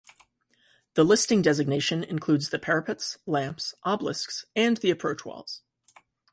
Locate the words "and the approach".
4.55-5.25